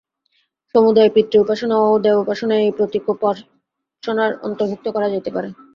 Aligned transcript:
সমুদয় 0.75 1.11
পিতৃ-উপাসনা 1.15 1.75
ও 1.83 1.99
দেবোপাসনা 2.03 2.55
এই 2.59 2.71
প্রতীকোপাসনার 2.77 4.31
অন্তর্ভুক্ত 4.43 4.85
করা 4.95 5.07
যাইতে 5.09 5.29
পারে। 5.35 5.49